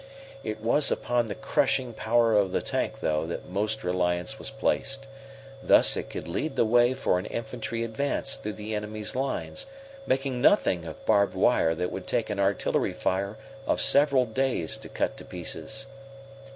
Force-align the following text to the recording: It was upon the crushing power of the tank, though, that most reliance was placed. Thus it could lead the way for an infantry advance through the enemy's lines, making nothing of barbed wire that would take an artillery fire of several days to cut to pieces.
It 0.43 0.59
was 0.61 0.89
upon 0.89 1.27
the 1.27 1.35
crushing 1.35 1.93
power 1.93 2.33
of 2.33 2.51
the 2.51 2.61
tank, 2.63 3.01
though, 3.01 3.27
that 3.27 3.47
most 3.51 3.83
reliance 3.83 4.39
was 4.39 4.49
placed. 4.49 5.05
Thus 5.61 5.95
it 5.95 6.09
could 6.09 6.27
lead 6.27 6.55
the 6.55 6.65
way 6.65 6.95
for 6.95 7.19
an 7.19 7.27
infantry 7.27 7.83
advance 7.83 8.35
through 8.35 8.53
the 8.53 8.73
enemy's 8.73 9.15
lines, 9.15 9.67
making 10.07 10.41
nothing 10.41 10.85
of 10.85 11.05
barbed 11.05 11.35
wire 11.35 11.75
that 11.75 11.91
would 11.91 12.07
take 12.07 12.31
an 12.31 12.39
artillery 12.39 12.93
fire 12.93 13.37
of 13.67 13.79
several 13.79 14.25
days 14.25 14.75
to 14.77 14.89
cut 14.89 15.17
to 15.17 15.23
pieces. 15.23 15.85